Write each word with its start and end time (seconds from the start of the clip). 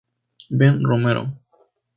Ben 0.59 0.81
Romero. 0.89 1.23